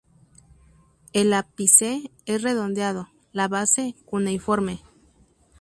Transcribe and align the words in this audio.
El 1.13 1.31
ápice 1.31 2.09
es 2.25 2.41
redondeado, 2.41 3.09
la 3.33 3.47
base 3.47 3.95
cuneiforme. 4.03 4.81